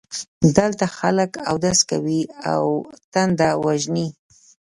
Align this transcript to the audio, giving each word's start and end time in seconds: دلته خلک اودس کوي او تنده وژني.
دلته 0.57 0.85
خلک 0.97 1.31
اودس 1.49 1.79
کوي 1.89 2.21
او 2.53 2.63
تنده 3.13 3.49
وژني. 3.65 4.07